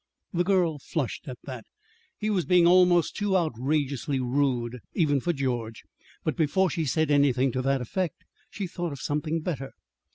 [0.33, 1.63] The girl flushed at that.
[2.17, 5.83] He was being almost too outrageously rude, even for George.
[6.23, 9.73] But before she said anything to that effect, she thought of something better.